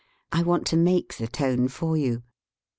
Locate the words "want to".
0.41-0.77